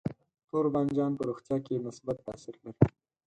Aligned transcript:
تور 0.47 0.65
بانجان 0.73 1.11
په 1.17 1.23
روغتیا 1.29 1.57
کې 1.65 1.83
مثبت 1.85 2.17
تاثیر 2.27 2.55
لري. 2.63 2.85